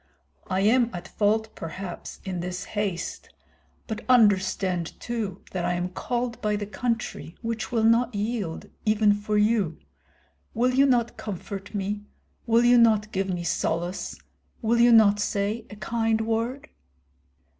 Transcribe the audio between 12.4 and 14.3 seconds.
will you not give me solace,